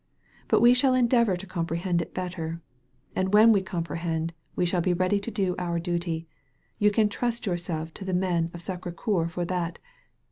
But 0.47 0.61
we 0.61 0.73
shall 0.73 0.95
endeavor 0.95 1.35
to 1.37 1.45
comprehend 1.45 2.01
it 2.01 2.11
better. 2.11 2.59
And 3.15 3.35
when 3.35 3.51
we 3.51 3.61
comprehend, 3.61 4.33
we 4.55 4.65
shall 4.65 4.81
be 4.81 4.95
ready 4.95 5.19
to 5.19 5.29
do 5.29 5.53
our 5.59 5.77
duty— 5.77 6.25
you 6.79 6.89
can 6.89 7.07
trust 7.07 7.45
yourself 7.45 7.93
to 7.93 8.05
the 8.05 8.11
men 8.11 8.45
of 8.51 8.61
SdcrS 8.61 8.95
Cceur 8.95 9.29
for 9.29 9.45
that. 9.45 9.77